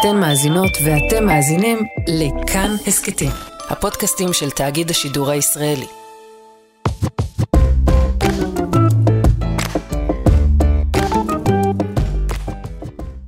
[0.00, 3.30] אתן מאזינות ואתם מאזינים לכאן הסכתים,
[3.68, 5.86] הפודקאסטים של תאגיד השידור הישראלי.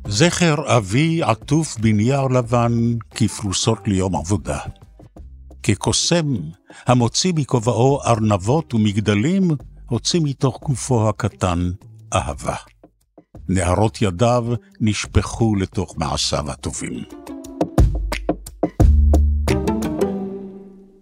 [0.08, 2.72] זכר אבי עטוף בנייר לבן
[3.14, 4.58] כפרוסות ליום עבודה.
[5.62, 6.34] כקוסם
[6.86, 9.50] המוציא מכובעו ארנבות ומגדלים,
[9.88, 11.70] הוציא מתוך גופו הקטן
[12.14, 12.56] אהבה.
[13.52, 14.46] נהרות ידיו
[14.80, 17.02] נשפכו לתוך מעשיו הטובים.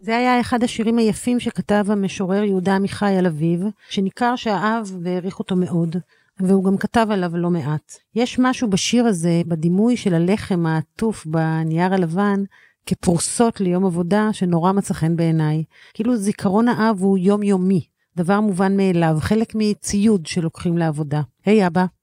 [0.01, 3.59] זה היה אחד השירים היפים שכתב המשורר יהודה עמיחי על אביו,
[3.91, 5.97] שניכר שאהב והעריך אותו מאוד,
[6.41, 7.93] והוא גם כתב עליו לא מעט.
[8.15, 12.43] יש משהו בשיר הזה, בדימוי של הלחם העטוף בנייר הלבן,
[12.87, 15.65] כפרוסות ליום עבודה, שנורא מצא חן בעיניי.
[15.95, 21.21] כאילו זיכרון האב הוא יומיומי, דבר מובן מאליו, חלק מציוד שלוקחים לעבודה.
[21.46, 21.98] היי אבא.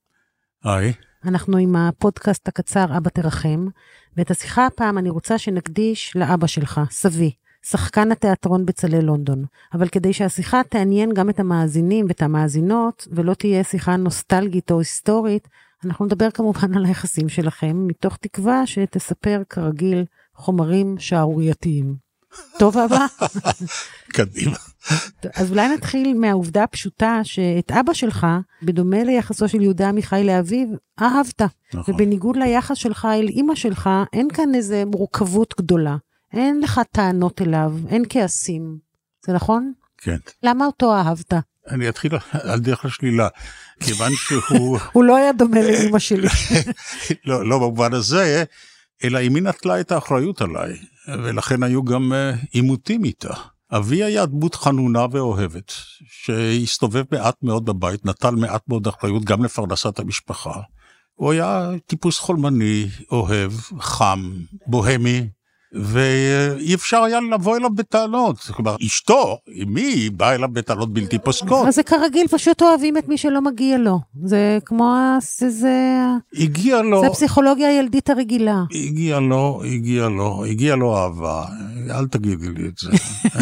[0.65, 0.93] היי.
[1.25, 3.67] אנחנו עם הפודקאסט הקצר אבא תרחם,
[4.17, 7.31] ואת השיחה הפעם אני רוצה שנקדיש לאבא שלך, סבי,
[7.65, 9.45] שחקן התיאטרון בצלאל לונדון.
[9.73, 15.47] אבל כדי שהשיחה תעניין גם את המאזינים ואת המאזינות, ולא תהיה שיחה נוסטלגית או היסטורית,
[15.85, 21.95] אנחנו נדבר כמובן על היחסים שלכם, מתוך תקווה שתספר כרגיל חומרים שערורייתיים.
[22.59, 23.05] טוב אבא?
[24.15, 24.57] קדימה.
[25.35, 28.27] אז אולי נתחיל מהעובדה הפשוטה שאת אבא שלך,
[28.63, 30.67] בדומה ליחסו של יהודה עמיחי לאביו,
[31.01, 31.41] אהבת.
[31.73, 31.93] נכון.
[31.95, 35.95] ובניגוד ליחס שלך אל אימא שלך, אין כאן איזה מורכבות גדולה.
[36.33, 38.77] אין לך טענות אליו, אין כעסים.
[39.25, 39.73] זה נכון?
[39.97, 40.17] כן.
[40.43, 41.33] למה אותו אהבת?
[41.67, 43.27] אני אתחיל על דרך השלילה,
[43.79, 44.79] כיוון שהוא...
[44.93, 46.27] הוא לא היה דומה לאימא שלי.
[47.25, 48.43] לא, לא במובן הזה,
[49.03, 50.73] אלא אמי נטלה את האחריות עליי,
[51.07, 53.33] ולכן היו גם אה, עימותים איתה.
[53.71, 55.73] אבי היה דמות חנונה ואוהבת,
[56.07, 60.61] שהסתובב מעט מאוד בבית, נטל מעט מאוד אחריות גם לפרנסת המשפחה.
[61.13, 64.31] הוא היה טיפוס חולמני, אוהב, חם,
[64.67, 65.27] בוהמי,
[65.75, 68.37] ואי אפשר היה לבוא אליו בטענות.
[68.39, 71.67] כלומר, אשתו, אמי, באה אליו בטענות בלתי פוסקות.
[71.67, 73.99] אז זה כרגיל, פשוט אוהבים את מי שלא מגיע לו.
[74.23, 74.95] זה כמו,
[75.37, 75.77] זה, זה,
[76.33, 78.63] הגיע לו, זה הפסיכולוגיה הילדית הרגילה.
[78.71, 81.45] הגיע לו, הגיע לו, הגיע לו אהבה,
[81.89, 82.89] אל תגידי לי את זה.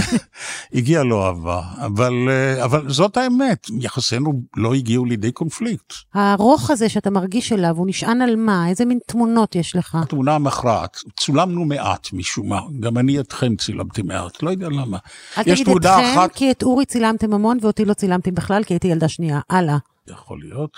[0.78, 5.94] הגיע לו אהבה, אבל, אה, אבל זאת האמת, יחסינו לא הגיעו לידי קונפליקט.
[6.13, 8.69] הרוך הזה שאתה מרגיש אליו, הוא נשען על מה?
[8.69, 9.97] איזה מין תמונות יש לך?
[10.02, 14.97] התמונה המכרעת, צולמנו מעט משום מה, גם אני אתכם צילמתי מעט, לא יודע למה.
[15.38, 18.88] אל תגיד אתכם, אחת- כי את אורי צילמתם המון ואותי לא צילמתם בכלל, כי הייתי
[18.88, 19.39] ילדה שנייה.
[19.50, 19.78] הלאה.
[20.07, 20.72] יכול להיות,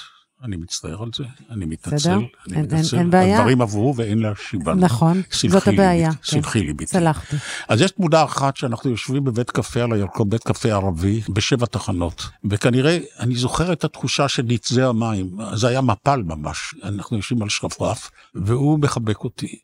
[0.44, 2.97] אני מצטער על זה, אני מתנצל, בסדר, אני אין- אין- מתנצל.
[2.97, 3.38] אין בעיה.
[3.38, 4.79] הדברים עברו ואין להשיבם.
[4.79, 6.09] נכון, זאת הבעיה.
[6.23, 6.91] סלחי לי, ביתי.
[6.91, 7.35] סלחתי.
[7.67, 12.23] אז יש תמונה אחת שאנחנו יושבים בבית קפה על הירקון, בית קפה ערבי, בשבע תחנות.
[12.50, 17.50] וכנראה, אני זוכר את התחושה של נצזי המים, זה היה מפל ממש, אנחנו יושבים על
[17.50, 19.59] שרפרף, והוא מחבק אותי,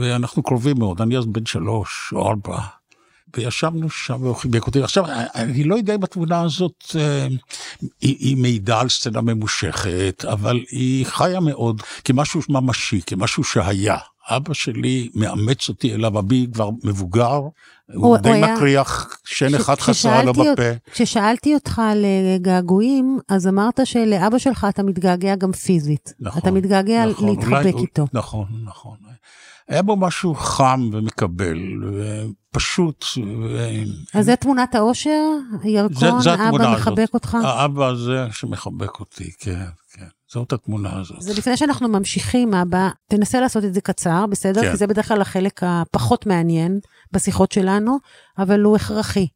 [0.00, 2.58] ואנחנו קרובים מאוד, אני אז בן שלוש או ארבע.
[3.36, 4.82] וישבנו שם והוא חיבק אותי.
[4.82, 5.04] עכשיו,
[5.34, 7.26] אני לא יודע אם התמונה הזאת, אה,
[8.00, 13.96] היא, היא מעידה על סצנה ממושכת, אבל היא חיה מאוד כמשהו ממשי, כמשהו שהיה.
[14.30, 17.50] אבא שלי מאמץ אותי אליו, אבי כבר מבוגר, הוא,
[17.94, 20.62] הוא די היה- מקריח, שן כש- אחד חסרה לו בפה.
[20.92, 26.12] כששאלתי אותך על אה, געגועים, אז אמרת שלאבא שלך אתה מתגעגע גם פיזית.
[26.20, 28.06] נכון, אתה מתגעגע נכון, להתחבק אולי- איתו.
[28.12, 28.96] נכון, נכון.
[29.68, 31.58] היה בו משהו חם ומקבל,
[32.52, 33.04] ופשוט.
[33.42, 35.22] ו- אז זה תמונת האושר?
[35.64, 36.80] ירקון, זה התמונה אבא הזאת.
[36.80, 37.36] מחבק אותך?
[37.44, 40.04] האבא הזה שמחבק אותי, כן, כן.
[40.32, 41.18] זאת התמונה הזאת.
[41.18, 44.60] אז לפני שאנחנו ממשיכים, אבא, תנסה לעשות את זה קצר, בסדר?
[44.62, 44.70] כן.
[44.70, 46.78] כי זה בדרך כלל החלק הפחות מעניין
[47.12, 47.98] בשיחות שלנו,
[48.38, 49.28] אבל הוא הכרחי.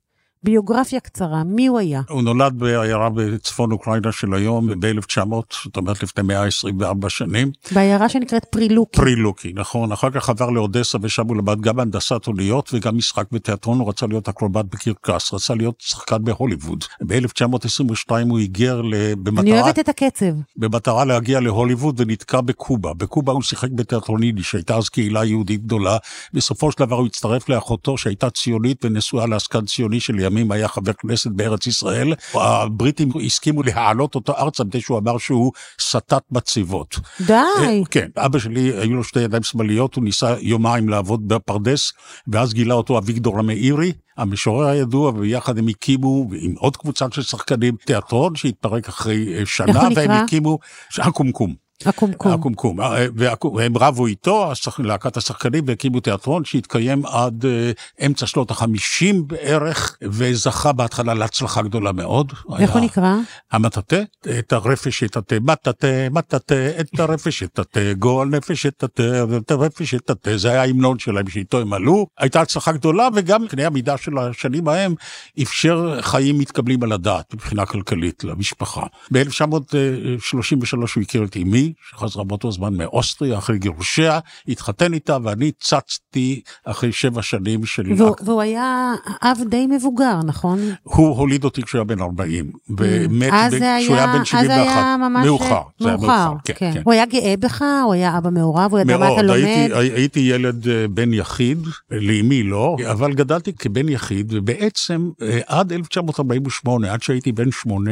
[0.44, 2.03] ביוגרפיה קצרה, מי הוא היה?
[2.08, 5.20] הוא נולד בעיירה בצפון אוקראינה של היום, ב-1900,
[5.64, 7.53] זאת אומרת לפני 124 שנים.
[7.70, 8.97] בעיירה שנקראת פרילוקי.
[9.00, 9.92] פרילוקי, נכון.
[9.92, 14.06] אחר כך עבר לאודסה ושם הוא למד גם הנדסת אוניות וגם משחק בתיאטרון, הוא רצה
[14.06, 16.84] להיות אקרובט בקרקס, רצה להיות שחקן בהוליווד.
[17.06, 20.26] ב-1922 הוא היגר ל- אני במטרה, אוהבת את הקצב.
[20.56, 22.94] במטרה להגיע להוליווד ונתקע בקובה.
[22.94, 25.96] בקובה הוא שיחק בתיאטרון יידיש, שהייתה אז קהילה יהודית גדולה.
[26.34, 30.00] בסופו של דבר הוא הצטרף לאחותו שהייתה ציונית ונשואה לעסקן ציוני
[30.32, 32.14] שלימים היה חבר כנסת בארץ ישראל.
[32.34, 36.99] הבריטים הסכימו להעלות אותו ארצה מפני שהוא אמר שהוא סטת מצבות.
[37.20, 37.84] די.
[37.90, 41.93] כן, אבא שלי, היו לו שתי ידיים שמאליות, הוא ניסה יומיים לעבוד בפרדס,
[42.29, 47.76] ואז גילה אותו אביגדור המאירי, המשורר הידוע, וביחד הם הקימו, עם עוד קבוצה של שחקנים,
[47.85, 50.11] תיאטרון שהתפרק אחרי אה, שנה, והם?
[50.11, 50.58] הקימו,
[50.99, 51.62] הקומקום.
[51.87, 52.32] הקומקום.
[52.32, 52.81] הקומקום.
[52.81, 57.73] אה, והקו- והם רבו איתו, להקת השחקנים, והקימו תיאטרון שהתקיים עד אה,
[58.06, 62.32] אמצע שנות החמישים בערך, וזכה בהתחלה להצלחה גדולה מאוד.
[62.58, 63.14] איך הוא נקרא?
[63.52, 63.96] המטאטה,
[64.38, 69.02] את הרפש יטאטה, מטאטה, מטאטה, את הרפש יטאטה, גועל נפש יטאטה,
[69.37, 72.06] את הרפש יטאטה, זה היה ההמנון שלהם שאיתו הם עלו.
[72.19, 74.94] הייתה הצלחה גדולה, וגם קנה המידה של השנים ההם
[75.43, 78.82] אפשר חיים מתקבלים על הדעת מבחינה כלכלית למשפחה.
[79.12, 86.40] ב-1933 הוא הכיר את אמי, שחזרה באותו זמן מאוסטריה אחרי גירושיה, התחתן איתה, ואני צצתי
[86.64, 87.92] אחרי שבע שנים של...
[87.96, 88.92] והוא, והוא היה
[89.22, 90.58] אב די מבוגר, נכון?
[90.82, 94.26] הוא הוליד אותי כשהוא היה בן 40, ומת אז ב- זה כשהוא היה בן אז
[94.26, 94.46] 71.
[94.46, 96.70] זה היה ממש מאוחר, היה מאוחר, כן, כן.
[96.74, 96.80] כן.
[96.84, 97.62] הוא היה גאה בך?
[97.84, 98.70] הוא היה אבא מעורב?
[98.72, 99.38] הוא ידע מה אתה מאוד, לומד?
[99.44, 101.58] הייתי, הי- הייתי ילד אה, בן יחיד,
[101.90, 107.90] לאמי לא, אבל גדלתי כבן יחיד, ובעצם אה, עד 1948, עד שהייתי בן שמונה,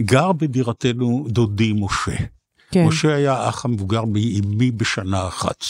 [0.00, 2.16] גר בדירתנו דודי משה.
[2.70, 2.86] כן.
[2.86, 5.64] משה היה האח המבוגר מאמי בשנה אחת,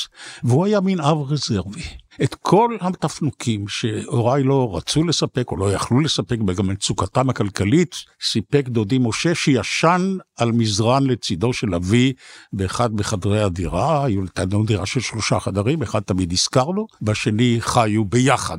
[0.44, 1.82] והוא היה מין אב רזרבי.
[2.22, 8.68] את כל התפנוקים שהוריי לא רצו לספק או לא יכלו לספק, וגם מצוקתם הכלכלית, סיפק
[8.68, 12.12] דודי משה שישן על מזרן לצידו של אבי
[12.52, 18.58] באחד מחדרי הדירה, היו לנו דירה של שלושה חדרים, אחד תמיד הזכרנו, בשני חיו ביחד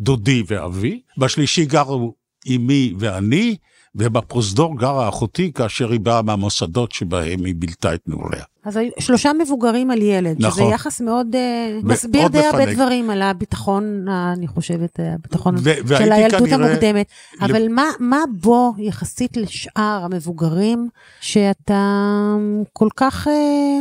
[0.00, 2.14] דודי ואבי, בשלישי גרו
[2.48, 3.56] אמי ואני,
[3.96, 8.42] ובפרוזדור גרה אחותי כאשר היא באה מהמוסדות שבהם היא בילתה את נעוריה.
[8.64, 10.72] אז שלושה מבוגרים על ילד, שזה נכון.
[10.72, 12.74] יחס מאוד אה, מאוד מסביר די הרבה.
[12.74, 15.54] דברים על הביטחון, ה- אני חושבת, אה, הביטחון
[15.98, 17.06] של הילדות כנראה- המוקדמת.
[17.40, 19.72] אבל מה, מה בו, יחסית לשאר
[20.04, 20.88] המבוגרים,
[21.20, 22.34] שאתה
[22.72, 23.28] כל כך...
[23.28, 23.80] אה,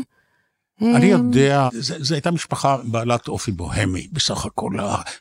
[0.82, 4.70] אני יודע, זו הייתה משפחה בעלת אופי בוהמי, בסך הכל.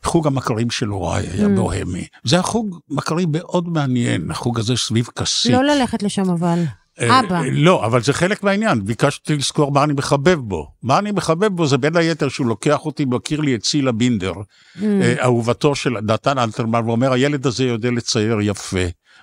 [0.05, 1.51] חוג המכרים של הוריי היה Mm.
[1.57, 2.07] בוהמי.
[2.25, 5.53] זה היה חוג מכרים מאוד מעניין, החוג הזה סביב כסית.
[5.53, 6.63] לא ללכת לשם אבל.
[7.01, 7.41] אה, אבא.
[7.53, 10.67] לא, אבל זה חלק מהעניין, ביקשתי לזכור מה אני מחבב בו.
[10.83, 14.33] מה אני מחבב בו זה בין היתר שהוא לוקח אותי, מכיר לי את צילה בינדר,
[14.33, 14.83] Mm.
[15.03, 18.79] אה, אהובתו של נתן אלתרמן, ואומר, הילד הזה יודע לצייר יפה.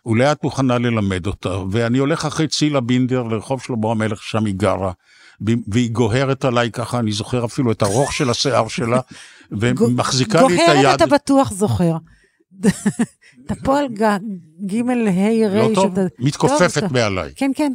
[0.06, 4.54] אולי את מוכנה ללמד אותה, ואני הולך אחרי צילה בינדר לרחוב שלמה המלך, שם היא
[4.58, 4.92] גרה,
[5.68, 9.00] והיא גוהרת עליי ככה, אני זוכר אפילו את הרוך של השיער שלה,
[9.52, 10.82] ומחזיקה לי את היד.
[10.82, 11.96] גוהרת אתה בטוח זוכר.
[13.46, 14.04] אתה פה על ג-
[15.08, 16.02] ה' לא ר' טוב, שאתה...
[16.20, 17.32] מתכופפת טוב, מעליי.
[17.36, 17.74] כן, כן.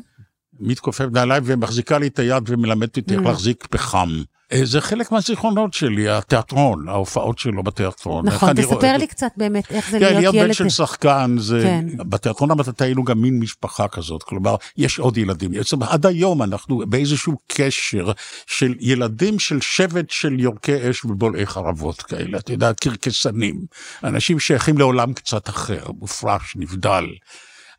[0.61, 3.25] מתכופפת מעליי ומחזיקה לי את היד ומלמדת אותי איך Mm.
[3.25, 4.08] להחזיק פחם.
[4.54, 8.26] אה, זה חלק מהזיכרונות שלי, התיאטרון, ההופעות שלו בתיאטרון.
[8.26, 10.46] נכון, רואה תספר את לי קצת באמת איך זה כן, להיות להיות ילד...
[10.46, 11.60] בן של שחקן, זה...
[11.62, 11.86] כן.
[11.96, 15.50] בתיאטרון המטאטא היינו גם מין משפחה כזאת, כלומר, יש עוד ילדים.
[15.50, 18.12] בעצם עד היום אנחנו באיזשהו קשר
[18.46, 23.60] של ילדים של שבט של יורקי אש ובולעי חרבות כאלה, אתה יודע, קרקסנים.
[24.04, 27.04] אנשים שייכים לעולם קצת אחר, מופרש, נבדל.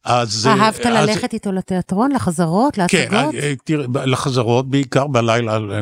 [0.06, 0.48] אז...
[0.48, 3.36] אהבת אז- ללכת איתו לתיאטרון, לחזרות, כן, להצגות?
[3.36, 5.80] אה, תראה, ב- לחזרות בעיקר בלילה, אה,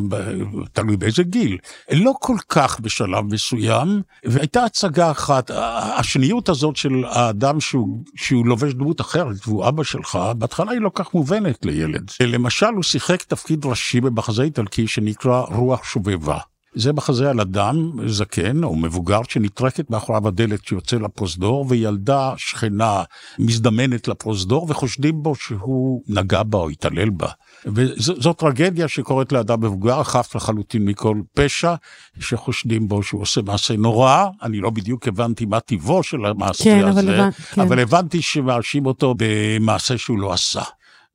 [0.73, 1.57] תלוי באיזה גיל.
[1.91, 8.73] לא כל כך בשלב מסוים, והייתה הצגה אחת, השניות הזאת של האדם שהוא, שהוא לובש
[8.73, 12.11] דמות אחרת, והוא אבא שלך, בהתחלה היא לא כך מובנת לילד.
[12.21, 16.37] למשל, הוא שיחק תפקיד ראשי במחזה איטלקי שנקרא רוח שובבה.
[16.75, 23.03] זה מחזה על אדם זקן או מבוגר שנטרקת מאחוריו הדלת שיוצא לפרוזדור, וילדה שכנה
[23.39, 27.27] מזדמנת לפרוזדור וחושדים בו שהוא נגע בה או התעלל בה.
[27.65, 31.73] וזו טרגדיה שקורית לאדם מבוגר, חף לחלוטין מכל פשע,
[32.19, 34.25] שחושדים בו שהוא עושה מעשה נורא.
[34.41, 37.61] אני לא בדיוק הבנתי מה טיבו של המעשה כן, הזה, אבל הבנ- כן.
[37.61, 40.61] אבל הבנתי שמאשים אותו במעשה שהוא לא עשה.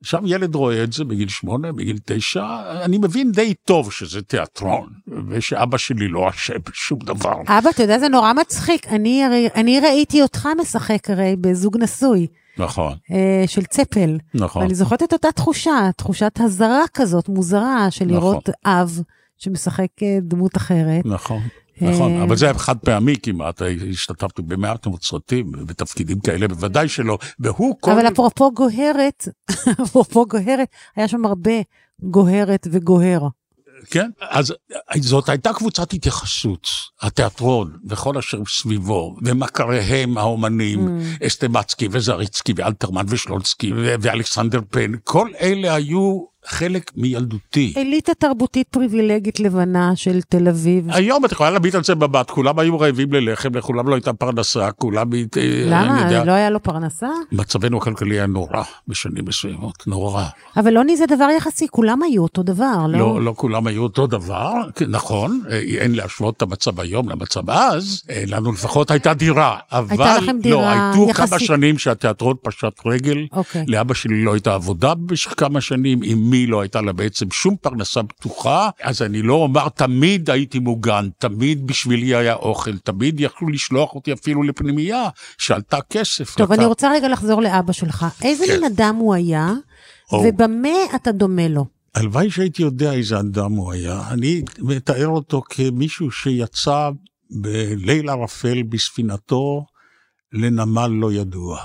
[0.01, 2.45] עכשיו ילד רואה את זה בגיל שמונה, בגיל תשע,
[2.85, 4.89] אני מבין די טוב שזה תיאטרון,
[5.29, 7.41] ושאבא שלי לא אשם בשום דבר.
[7.47, 8.87] אבא, אתה יודע, זה נורא מצחיק.
[8.87, 9.23] אני,
[9.55, 12.27] אני ראיתי אותך משחק הרי בזוג נשוי
[12.57, 14.17] נכון, אה, של צפל.
[14.33, 14.61] נכון.
[14.61, 18.17] ואני זוכרת את אותה תחושה, תחושת הזרה כזאת, מוזרה, של נכון.
[18.17, 19.01] לראות אב
[19.37, 21.05] שמשחק אה, דמות אחרת.
[21.05, 21.41] נכון.
[21.81, 26.87] נכון, אה, אבל זה היה חד פעמי כמעט, השתתפתי במעט מאוד סרטים, בתפקידים כאלה, בוודאי
[26.87, 27.91] שלא, והוא כל...
[27.91, 29.27] אבל אפרופו גוהרת,
[29.83, 31.51] אפרופו גוהרת, היה שם הרבה
[32.01, 33.27] גוהרת וגוהר.
[33.85, 34.53] כן, אז
[34.99, 36.67] זאת הייתה קבוצת התייחסות,
[37.01, 41.25] התיאטרון וכל אשר סביבו, ומכריהם האומנים, Mm.
[41.27, 47.73] אסטמצקי וזריצקי ואלתרמן ושלונסקי ואלכסנדר פן, כל אלה היו חלק מילדותי.
[47.77, 50.87] אליטה תרבותית פריבילגית לבנה של תל אביב.
[50.89, 54.71] היום את יכולה להביט על זה במבט, כולם היו רעבים ללחם, לכולם לא הייתה פרנסה,
[54.71, 55.13] כולם...
[55.13, 55.19] אה,
[55.65, 56.01] למה?
[56.01, 57.07] יודע, לא היה לו פרנסה?
[57.31, 60.25] מצבנו הכלכלי היה נורא בשנים מסוימות, נורא.
[60.57, 62.99] אבל עוני זה דבר יחסי, כולם היו אותו דבר, לא?
[62.99, 67.49] לא, לא כולם היו אותו דבר, כן, נכון, אה, אין להשוות את המצב היום למצב
[67.49, 71.47] אז, אה, לנו לפחות הייתה דירה, אבל לכם לא, דירה הייתו כמה יחסית.
[71.47, 73.65] שנים שהתיאטרון פשט רגל, אוקיי.
[73.67, 77.55] לאבא שלי לא הייתה עבודה במשך כמה שנים, עם אמי לא הייתה לה בעצם שום
[77.61, 83.47] פרנסה בטוחה, אז אני לא אומר תמיד הייתי מוגן, תמיד בשבילי היה אוכל, תמיד יכלו
[83.47, 86.35] לשלוח אותי אפילו לפנימייה שעלתה כסף.
[86.35, 86.61] טוב, אתה...
[86.61, 88.05] אני רוצה רגע לחזור לאבא שלך.
[88.23, 88.53] איזה כן.
[88.53, 89.53] מין אדם הוא היה,
[90.11, 90.23] או.
[90.27, 91.65] ובמה אתה דומה לו?
[91.95, 94.01] הלוואי שהייתי יודע איזה אדם הוא היה.
[94.11, 96.89] אני מתאר אותו כמישהו שיצא
[97.29, 99.65] בליל ערפל בספינתו
[100.33, 101.59] לנמל לא ידוע.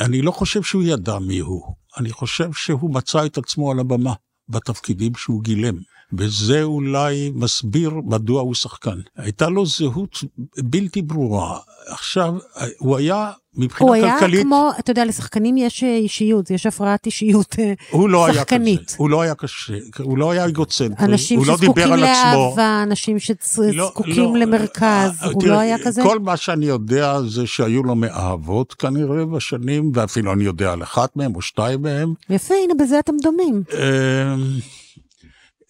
[0.00, 4.14] אני לא חושב שהוא ידע מי הוא, אני חושב שהוא מצא את עצמו על הבמה
[4.48, 5.74] בתפקידים שהוא גילם.
[6.12, 8.98] וזה אולי מסביר מדוע הוא שחקן.
[9.16, 10.18] הייתה לו זהות
[10.58, 11.58] בלתי ברורה.
[11.88, 12.34] עכשיו,
[12.78, 14.42] הוא היה מבחינה הוא היה כלכלית...
[14.42, 18.86] כמו, אתה יודע, לשחקנים יש אה, אישיות, יש הפרעת אישיות אה, הוא לא היה שחקנית.
[18.86, 22.04] כזה, הוא לא היה קשה, הוא לא היה אגוצנטרי, אנשים הוא לא שזקוקים דיבר על
[22.04, 22.32] עצמו.
[22.32, 26.02] לאהבה, אנשים לא, שזקוקים לא, למרכז, אה, הוא תראה, לא היה כזה?
[26.02, 31.16] כל מה שאני יודע זה שהיו לו מאהבות כנראה בשנים, ואפילו אני יודע על אחת
[31.16, 32.14] מהם או שתיים מהם.
[32.30, 33.62] יפה, הנה, בזה אתם דומים.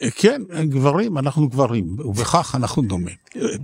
[0.03, 3.15] אה, כן, גברים, אנחנו גברים, ובכך אנחנו דומים.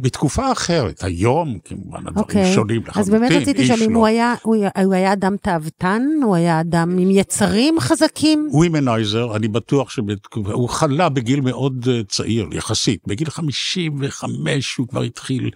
[0.00, 3.98] בתקופה אחרת, היום כמובן הדברים אוקיי, שונים לחלוטין, אז באמת רציתי לשאול אם לא.
[3.98, 8.48] הוא היה, הוא הוא היה אדם תאוותן, הוא היה אדם עם יצרים חזקים?
[8.52, 13.00] ווימנייזר, אני בטוח שבתקופה, הוא חלה בגיל מאוד אה, צעיר, יחסית.
[13.06, 15.50] בגיל 55 הוא כבר התחיל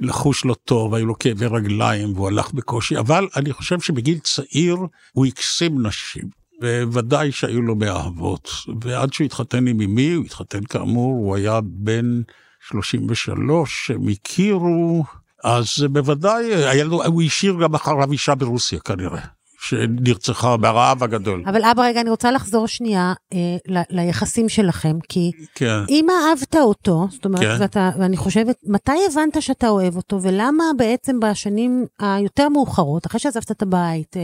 [0.00, 4.76] לחוש לא טוב, היו לו כאבי רגליים והוא הלך בקושי, אבל אני חושב שבגיל צעיר
[5.12, 6.37] הוא הקסים נשים.
[6.62, 8.50] וודאי שהיו לו מאהבות,
[8.80, 12.20] ועד שהוא התחתן עם אמי, הוא התחתן כאמור, הוא היה בן
[12.68, 15.04] 33, הם הכירו,
[15.44, 19.20] אז בוודאי, היה לו, הוא השאיר גם אחריו אישה ברוסיה כנראה,
[19.60, 21.42] שנרצחה ברעב הגדול.
[21.46, 23.38] אבל אבא, רגע, אני רוצה לחזור שנייה אה,
[23.68, 25.80] ל- ליחסים שלכם, כי כן.
[25.88, 27.56] אם אהבת אותו, זאת אומרת, כן.
[27.60, 33.50] ואתה, ואני חושבת, מתי הבנת שאתה אוהב אותו, ולמה בעצם בשנים היותר מאוחרות, אחרי שעזבת
[33.50, 34.22] את הבית, אה,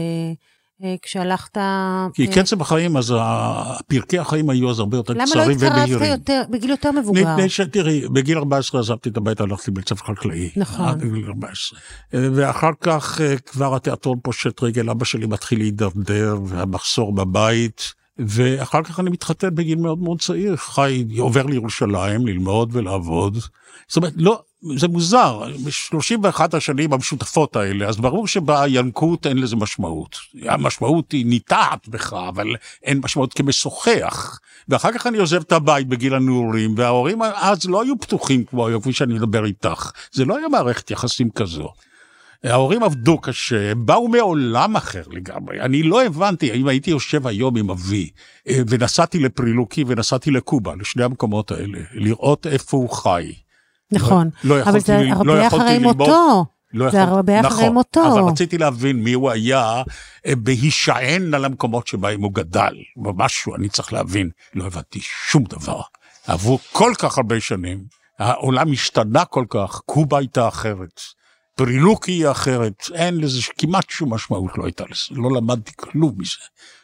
[1.01, 1.57] כשהלכת...
[2.13, 3.13] כי אה, קצב החיים, אז
[3.87, 6.07] פרקי החיים היו אז הרבה יותר למה לא קצרים התקרבת.
[6.07, 7.33] יותר, בגיל יותר מבוגר?
[7.33, 10.49] מפני שתראי, בגיל 14 עזבתי את הבית, הלכתי לבית ספר חקלאי.
[10.55, 10.87] נכון.
[10.87, 11.79] עד גיל 14.
[12.13, 17.93] ואחר כך אה, כבר התיאטרון פושט רגל, אבא שלי מתחיל להידרדר, והמחסור בבית.
[18.19, 23.37] ואחר כך אני מתחתן בגיל מאוד מאוד צעיר, חי, עובר לירושלים ללמוד ולעבוד.
[23.87, 24.41] זאת אומרת, לא,
[24.75, 30.15] זה מוזר, ב-31 השנים המשותפות האלה, אז ברור שבינקות אין לזה משמעות.
[30.41, 32.47] המשמעות היא ניטעת בך, אבל
[32.83, 34.39] אין משמעות כמשוחח.
[34.69, 38.81] ואחר כך אני עוזב את הבית בגיל הנעורים, וההורים אז לא היו פתוחים כמו היום,
[38.81, 39.91] כפי שאני מדבר איתך.
[40.11, 41.69] זה לא היה מערכת יחסים כזו.
[42.43, 45.61] ההורים עבדו קשה, הם באו מעולם אחר לגמרי.
[45.61, 48.09] אני לא הבנתי, אם הייתי יושב היום עם אבי,
[48.47, 53.44] אה, ונסעתי לפרילוקי ונסעתי לקובה, לשני המקומות האלה, לראות איפה הוא חי.
[53.91, 55.79] נכון, לא אבל יכולתי זה לא הרבה יכולתי אחרי.
[55.79, 56.45] מותו.
[56.73, 58.13] לא זה יכולתי- הרבה אחרי נכון, מותו.
[58.13, 59.83] אבל רציתי להבין מי הוא היה
[60.25, 62.73] אה, בהישען על המקומות שבהם הוא גדל.
[62.97, 64.29] משהו אני צריך להבין.
[64.53, 65.81] לא הבנתי שום דבר.
[66.27, 67.83] עברו כל כך הרבה שנים,
[68.19, 71.01] העולם השתנה כל כך, קובה הייתה אחרת.
[71.55, 76.31] פרילוקי היא אחרת, אין לזה כמעט שום משמעות לא הייתה לזה, לא למדתי כלום מזה.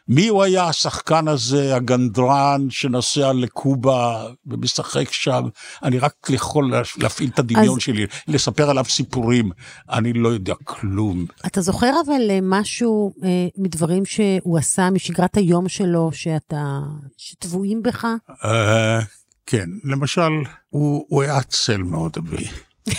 [0.08, 5.44] מי הוא היה השחקן הזה, הגנדרן שנוסע לקובה ומשחק שם?
[5.84, 9.52] אני רק יכול להפעיל את הדמיון אז- שלי, לספר עליו סיפורים,
[9.90, 11.26] אני לא יודע כלום.
[11.46, 16.80] אתה זוכר אבל אה, משהו אה, מדברים שהוא עשה משגרת היום שלו, שאתה,
[17.18, 18.08] שטבועים בך?
[18.46, 19.00] אה,
[19.46, 20.32] כן, למשל,
[20.70, 22.48] הוא, הוא היה עצל מאוד, אבי.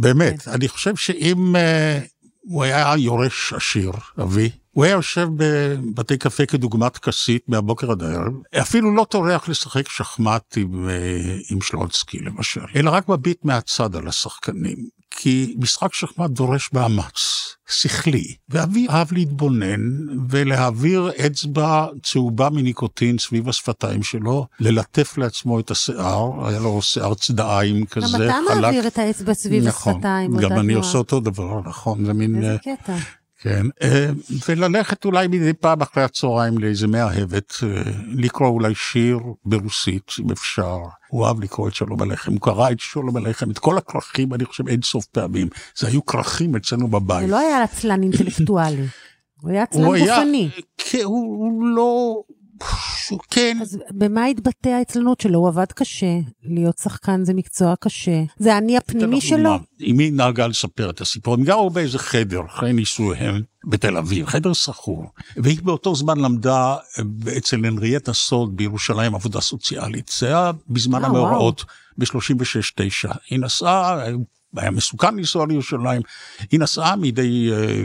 [0.00, 2.00] באמת, אני חושב שאם אה,
[2.40, 3.92] הוא היה יורש עשיר,
[4.22, 9.88] אבי, הוא היה יושב בבתי קפה כדוגמת כסית מהבוקר עד הערב, אפילו לא טורח לשחק
[9.88, 14.99] שחמט עם, אה, עם שלונסקי למשל, אלא רק מביט מהצד על השחקנים.
[15.22, 19.80] כי משחק שחמט דורש מאמץ שכלי, ואבי אהב להתבונן
[20.28, 27.86] ולהעביר אצבע צהובה מניקוטין סביב השפתיים שלו, ללטף לעצמו את השיער, היה לו שיער צדעיים
[27.86, 28.60] כזה, גם אתה חלק.
[28.60, 30.36] מעביר את האצבע סביב נכון, השפתיים.
[30.36, 30.72] גם אותה אני.
[30.74, 32.36] עושה אותו דבר, נכון, זה מין...
[32.36, 32.96] איזה אה, קטע.
[33.42, 34.06] כן, אה,
[34.48, 37.82] וללכת אולי מדי פעם אחרי הצהריים לאיזה מאהבת, אה,
[38.14, 40.76] לקרוא אולי שיר ברוסית, אם אפשר.
[41.08, 44.44] הוא אהב לקרוא את שלום עליכם, הוא קרא את שלום עליכם, את כל הכרכים, אני
[44.44, 45.48] חושב, אין סוף פעמים.
[45.78, 47.26] זה היו כרכים אצלנו בבית.
[47.26, 48.86] זה לא היה עצלן אינטלקטואלי,
[49.40, 50.50] הוא היה עצלן גופני.
[50.78, 52.22] כן, הוא הוא לא...
[53.10, 55.38] הוא כן, אז במה התבטא העצלנות שלו?
[55.38, 58.22] הוא עבד קשה, להיות שחקן זה מקצוע קשה.
[58.38, 59.58] זה האני הפנימי שלו?
[59.90, 65.06] אמי נהגה לספר את הסיפור, הם גרו באיזה חדר אחרי נישואיהם בתל אביב, חדר שכור,
[65.36, 70.12] והיא באותו זמן למדה אה, אצל הנריאטה סולד בירושלים עבודה סוציאלית.
[70.18, 71.64] זה היה בזמן אה, המאורעות
[71.98, 73.14] ב-36-9.
[73.30, 74.04] היא נסעה,
[74.56, 76.02] היה מסוכן לנסוע לירושלים.
[76.50, 77.82] היא נסעה מדי אה,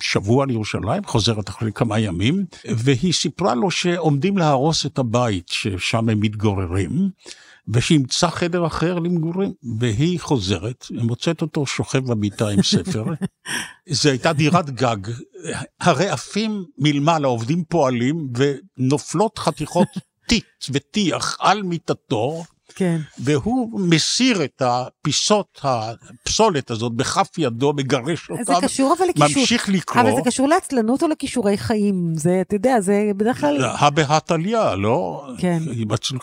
[0.00, 6.20] שבוע לירושלים, חוזרת אחרי כמה ימים, והיא סיפרה לו שעומדים להרוס את הבית ששם הם
[6.20, 7.10] מתגוררים.
[7.68, 13.04] ושימצא חדר אחר למגורים, והיא חוזרת, מוצאת אותו שוכב במיטה עם ספר.
[13.90, 14.96] זו הייתה דירת גג,
[15.80, 19.88] הרעפים מלמעלה עובדים פועלים, ונופלות חתיכות
[20.28, 23.00] טיט וטיח על מיטתו, כן.
[23.18, 29.42] והוא מסיר את הפיסות, הפסולת הזאת בכף ידו, מגרש אותם, זה קשור אבל לכישור.
[29.42, 30.02] ממשיך לקרוא.
[30.02, 32.12] אבל זה קשור לעצלנות או לכישורי חיים?
[32.14, 33.64] זה, אתה יודע, זה בדרך כלל...
[33.64, 35.26] הא בהא תליא, לא?
[35.38, 35.62] כן.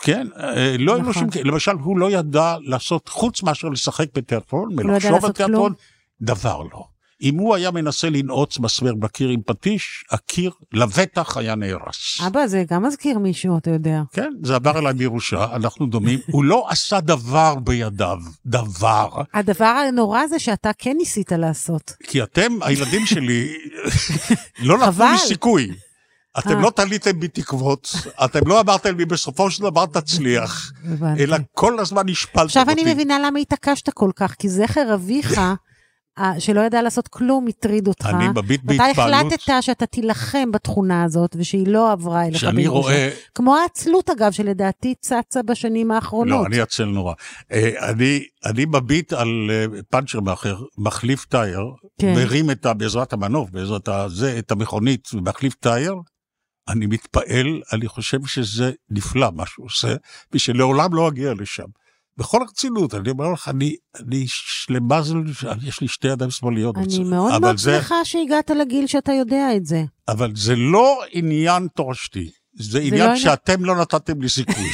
[0.02, 1.12] כן, אה, לא נכון.
[1.12, 1.28] שום...
[1.44, 5.72] למשל, הוא לא ידע לעשות, חוץ מאשר לשחק בתיאטרון, לא ידע ולחשוב על כלום?
[6.20, 6.91] דבר לא.
[7.22, 12.20] אם הוא היה מנסה לנעוץ מסמר בקיר עם פטיש, הקיר לבטח היה נהרס.
[12.26, 14.02] אבא, זה גם מזכיר מישהו, אתה יודע.
[14.12, 16.18] כן, זה עבר אליי בירושה, אנחנו דומים.
[16.32, 19.08] הוא לא עשה דבר בידיו, דבר.
[19.34, 21.92] הדבר הנורא זה שאתה כן ניסית לעשות.
[22.02, 23.48] כי אתם, הילדים שלי,
[24.58, 25.04] לא נתנו.
[25.12, 25.72] לי סיכוי.
[26.38, 26.62] אתם אה.
[26.62, 30.72] לא תליתם בי תקוות, אתם לא אמרתם לי בסופו של דבר תצליח.
[31.18, 32.58] אלא כל הזמן השפלתם אותי.
[32.58, 35.54] עכשיו אני מבינה למה התעקשת כל כך, כי זכר אביך, אה,
[36.38, 38.06] שלא ידע לעשות כלום, הטריד אותך.
[38.06, 39.32] אני מביט בהתפעלות.
[39.32, 42.88] החלטת שאתה תילחם בתכונה הזאת, ושהיא לא עברה אליך בירושה.
[42.88, 46.40] רואה, כמו העצלות, אגב, שלדעתי צצה בשנים האחרונות.
[46.40, 47.14] לא, אני עצל נורא.
[47.52, 51.64] אה, אני, אני מביט על אה, פאנצ'רמאכר, מחליף טאייר,
[52.00, 52.14] כן.
[52.14, 52.74] מרים את ה...
[52.74, 55.94] בעזרת המנוף, בעזרת הזה, את המכונית, ומחליף טאייר,
[56.68, 59.94] אני מתפעל, אני חושב שזה נפלא מה שהוא עושה,
[60.32, 61.66] ושלעולם לא אגיע לשם.
[62.16, 64.26] בכל הרצינות, אני אומר לך, אני, אני
[64.68, 65.16] למזל,
[65.62, 66.76] יש לי שתי ידיים שמאליות.
[66.76, 66.98] אני בצד.
[67.02, 69.84] מאוד מאוד זה- שמחה שהגעת לגיל שאתה יודע את זה.
[70.08, 74.70] אבל זה לא עניין תורשתי, זה לא עניין עניין- שאתם לא נתתם לי סיכוי.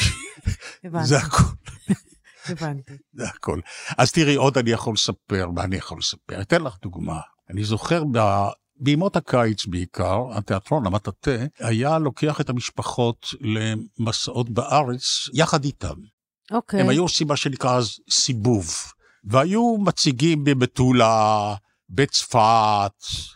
[1.05, 1.43] זה הכל.
[2.49, 2.93] הבנתי.
[3.13, 3.61] זה הכל.
[3.99, 6.41] אז תראי, עוד אני יכול לספר, מה אני יכול לספר?
[6.41, 7.21] אתן לך דוגמה.
[7.51, 8.19] אני זוכר ב...
[8.81, 15.03] בימות הקיץ בעיקר, התיאטרון, המטאטה, היה לוקח את המשפחות למסעות בארץ
[15.35, 15.95] יחד איתם.
[16.51, 16.81] אוקיי.
[16.81, 18.75] הם היו עושים מה שנקרא אז סיבוב,
[19.25, 21.55] והיו מציגים במטולה,
[21.91, 22.93] בצפת,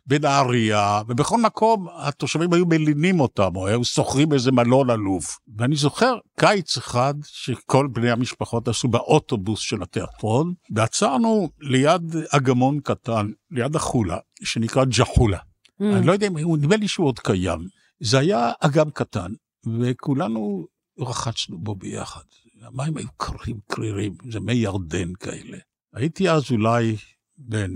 [0.06, 5.24] בנהריה, ובכל מקום התושבים היו מלינים אותם, או היו שוכרים איזה מלון עלוב.
[5.58, 13.30] ואני זוכר קיץ אחד שכל בני המשפחות עשו באוטובוס של התיאטרון, ועצרנו ליד אגמון קטן,
[13.50, 15.38] ליד החולה, שנקרא ג'חולה.
[15.38, 15.84] Mm.
[15.84, 17.60] אני לא יודע אם הוא, נדמה לי שהוא עוד קיים.
[18.00, 19.32] זה היה אגם קטן,
[19.80, 20.66] וכולנו
[20.98, 22.22] רחצנו בו ביחד.
[22.62, 25.58] המים היו קרים, קרירים, זה מי ירדן כאלה.
[25.92, 26.96] הייתי אז אולי
[27.36, 27.70] בן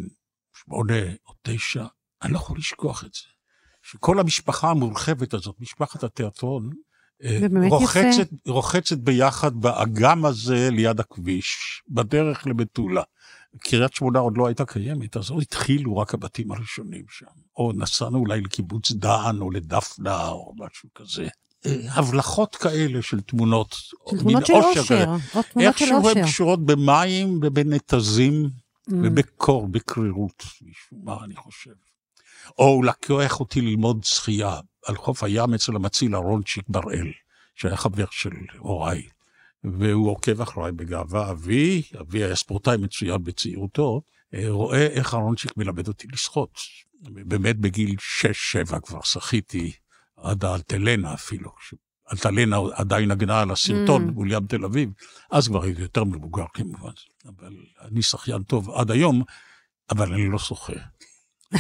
[0.57, 1.87] שמונה או תשע,
[2.23, 3.21] אני לא יכול לשכוח את זה.
[3.83, 6.71] שכל המשפחה המורחבת הזאת, משפחת התיאטרון,
[7.23, 13.03] אה, רוחצת, רוחצת ביחד באגם הזה ליד הכביש, בדרך למטולה.
[13.59, 17.27] קריית שמונה עוד לא הייתה קיימת, אז עוד התחילו רק הבתים הראשונים שם.
[17.57, 21.29] או נסענו אולי לקיבוץ דן או לדפנה או משהו כזה.
[21.89, 23.77] הבלחות כאלה של תמונות.
[24.11, 25.17] של תמונות של אושר.
[25.61, 26.25] איכשהו הן.
[26.25, 28.51] קשורות במים ובנתזים
[28.91, 28.95] Mm.
[29.03, 31.71] ובקור, בקרירות, משום מה אני חושב.
[32.59, 37.13] או לקח אותי ללמוד שחייה על חוף הים אצל המציל אהרונצ'יק בראל,
[37.55, 39.03] שהיה חבר של הוריי,
[39.65, 41.31] והוא עוקב אחריי בגאווה.
[41.31, 44.03] אבי, אבי היה ספורטאי מצוין בצעירותו,
[44.35, 46.59] אה, רואה איך אהרונצ'יק מלמד אותי לשחות.
[47.03, 49.73] באמת בגיל 6-7 כבר שחיתי
[50.17, 51.51] עד האלטלנה אפילו.
[52.13, 54.13] אלטלנה עדיין נגנה על הסרטון Mm.
[54.13, 54.91] מול ים תל אביב,
[55.31, 56.91] אז כבר הייתי יותר מבוגר כמובן,
[57.27, 59.23] אבל אני שחיין טוב עד היום,
[59.91, 60.73] אבל אני לא שוחה.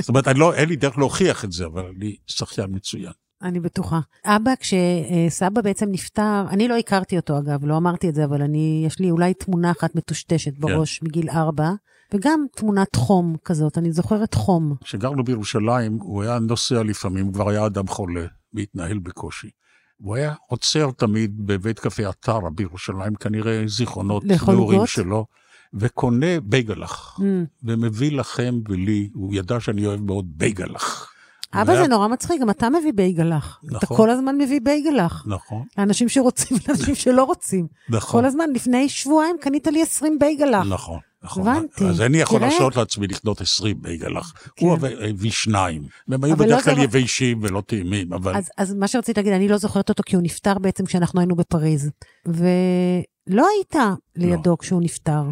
[0.00, 3.12] זאת אומרת, לא, אין לי דרך להוכיח את זה, אבל אני שחיין מצוין.
[3.42, 4.00] אני בטוחה.
[4.24, 8.82] אבא, כשסבא בעצם נפטר, אני לא הכרתי אותו אגב, לא אמרתי את זה, אבל אני,
[8.86, 11.70] יש לי אולי תמונה אחת מטושטשת בראש מגיל ארבע,
[12.14, 14.74] וגם תמונת חום כזאת, אני זוכרת חום.
[14.84, 18.24] כשגרנו בירושלים, הוא היה נוסע לפעמים, כבר היה אדם חולה,
[18.54, 19.48] והתנהל בקושי.
[19.96, 24.86] הוא היה עוצר תמיד בבית קפה עטרה בירושלים, כנראה זיכרונות נעורים?
[24.86, 25.26] שלו,
[25.74, 27.22] וקונה בייגלח, Mm.
[27.64, 31.10] ומביא לכם ולי, הוא ידע שאני אוהב מאוד בייגלח.
[31.54, 33.60] אבא והיה- זה נורא מצחיק, גם אתה מביא בייגלח.
[33.66, 33.96] אתה נכון.
[33.96, 35.24] כל הזמן מביא בייגלח.
[35.26, 37.66] נכון, לאנשים שרוצים ולאנשים שלא רוצים.
[37.88, 38.20] נכון.
[38.20, 40.66] כל הזמן, לפני שבועיים קנית לי 20 בייגלח.
[40.66, 41.48] נכון, נכון.
[41.48, 41.84] הבנתי.
[41.84, 42.40] אז אני יכול.
[42.40, 44.32] להרשות לעצמי לקנות 20 בייגלח.
[44.56, 44.66] כן.
[44.66, 45.82] הוא הביא- הביא שניים.
[46.08, 49.32] והם היו לא בדרך כלל זה- יבשים ולא טעימים, אבל אז, אז מה שרציתי להגיד,
[49.32, 51.90] אני לא זוכרת אותו כי הוא נפטר בעצם כשאנחנו היינו בפריז.
[52.26, 53.74] ולא היית
[54.16, 55.22] לידו כשהוא נפטר.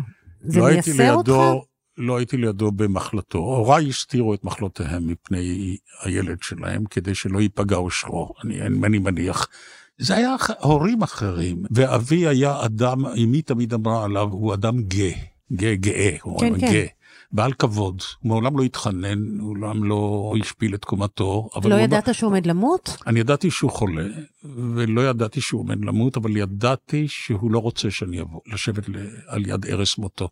[0.41, 1.31] זה לא מייסר אותך?
[1.99, 3.39] לא הייתי לידו במחלתו.
[3.39, 9.49] הוריי הסתירו את מחלותיהם מפני הילד שלהם, כדי שלא ייפגע אושרו, אני, אני מניח.
[9.99, 15.13] זה היה הורים אחרים, ואבי היה אדם, אמי תמיד אמרה עליו, הוא אדם גאה.
[15.53, 16.73] גאה, גאה, כן, כן.
[16.73, 16.87] גאה.
[17.33, 21.49] בעל כבוד, הוא מעולם לא התחנן, הוא מעולם לא השפיל את קומתו.
[21.65, 22.97] לא ידעת שהוא עומד למות?
[23.07, 24.05] אני ידעתי שהוא חולה,
[24.75, 29.47] ולא ידעתי שהוא עומד למות, אבל ידעתי שהוא לא רוצה שאני אבוא לשבת ל- על
[29.47, 30.29] יד ערש מותו.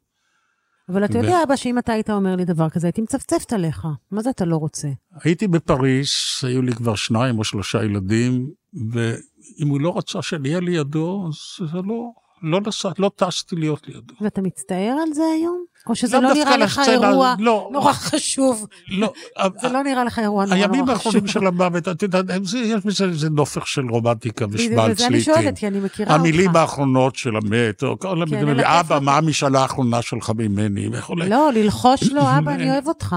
[0.88, 3.86] אבל אתה ו- יודע, אבא, שאם אתה היית אומר לי דבר כזה, הייתי מצפצפת עליך.
[4.10, 4.88] מה זה אתה לא רוצה?
[5.24, 6.08] הייתי בפריז,
[6.42, 8.50] היו לי כבר שניים או שלושה ילדים,
[8.90, 12.10] ואם הוא לא רצה שאני אהיה לידו, אז זה לא,
[12.42, 14.14] לא, נסע, לא טסתי להיות לידו.
[14.20, 15.64] ואתה מצטער על זה היום?
[15.86, 17.68] או שזה לא דווקא נראה לך אירוע לא.
[17.72, 18.66] נורא חשוב?
[18.88, 19.12] לא,
[19.60, 20.90] זה לא נראה לך אירוע נורא הימים חשוב.
[20.90, 22.24] האחרונים של המוות, את יודעת,
[22.54, 25.20] יש בזה איזה נופך של רומנטיקה ושמלץ וזה אני.
[25.20, 26.20] שואלת, כי אני מכירה אותך.
[26.20, 28.98] המילים האחרונות של המת, או כל כן, המילים, ללטף אבא.
[28.98, 31.28] מה המשאלה האחרונה שלך ממני, וכולי.
[31.28, 33.16] לא, ללחוש לו, אבא, אני אוהב אותך.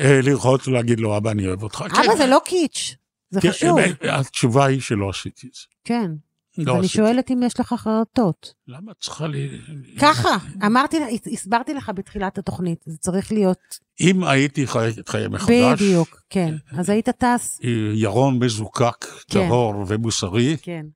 [0.00, 1.84] אה, לראות ולהגיד לו, אבא, אני אוהב אותך.
[2.04, 2.94] אבא, זה לא קיץ',
[3.30, 3.78] זה כן, חשוב.
[3.78, 5.62] אה, התשובה היא שלא עשיתי את זה.
[5.84, 6.10] כן.
[6.58, 6.96] לא ואני עשיתי.
[6.96, 8.54] שואלת אם יש לך חרטות.
[8.68, 9.48] למה את צריכה לי...
[10.00, 10.96] ככה, אמרתי,
[11.32, 13.58] הסברתי לך בתחילת התוכנית, זה צריך להיות
[14.00, 16.54] אם הייתי חי את חיי מחדש, בדיוק, כן.
[16.78, 19.48] אז היית טס, אה, ירון מזוקק, כן.
[19.48, 20.86] טהור ומוסרי, כן.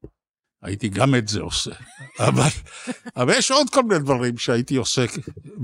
[0.62, 1.70] הייתי גם את זה עושה.
[2.28, 2.48] אבל,
[3.16, 5.04] אבל יש עוד כל מיני דברים שהייתי עושה,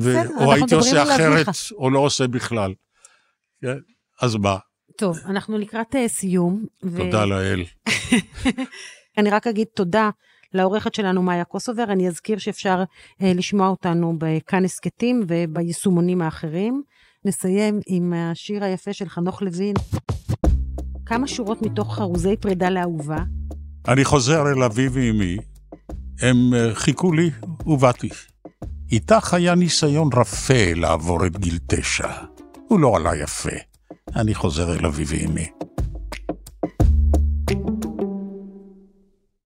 [0.01, 0.15] ו...
[0.41, 1.73] או הייתי עושה אחרת, עצמך.
[1.79, 2.75] או לא עושה בכלל.
[3.63, 3.77] כן?
[4.21, 4.57] אז מה?
[4.99, 6.65] טוב, אנחנו לקראת אה, סיום.
[6.85, 7.65] ו- תודה לאל.
[9.19, 10.11] אני רק אגיד תודה
[10.55, 11.85] לעורכת שלנו, מאיה קוסובר.
[11.85, 12.85] אני אזכיר שאפשר
[13.23, 16.83] אה, לשמוע אותנו בכאן הסכתים וביישומונים האחרים.
[17.25, 19.75] נסיים עם השיר היפה של חנוך לוין.
[21.07, 23.19] כמה שורות מתוך חרוזי פרידה לאהובה.
[23.89, 25.37] אני חוזר אל אבי ואמי,
[26.23, 27.31] הם אה, חיכו לי
[27.67, 28.09] ובאתי.
[28.93, 32.09] איתך היה ניסיון רפה לעבור את גיל תשע.
[32.69, 33.57] הוא לא עלה יפה.
[34.17, 35.47] אני חוזר אל אבי ואמי.